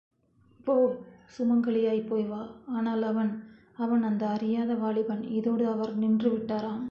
[0.59, 0.73] போ,
[1.37, 2.41] சுமங்கலியாய்ப் போய் வா
[2.65, 3.31] ஆனால், அவன்....
[3.77, 4.03] அவன்...
[4.03, 5.23] அந்த அறியாத வாலிபன்!...
[5.31, 6.79] இதோடு அவர் நின்றுவிட்டாராம்.